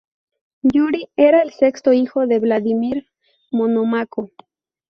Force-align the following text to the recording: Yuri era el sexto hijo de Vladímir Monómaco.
Yuri 0.63 1.01
era 1.15 1.41
el 1.43 1.51
sexto 1.53 1.93
hijo 1.93 2.25
de 2.25 2.39
Vladímir 2.39 3.11
Monómaco. 3.51 4.31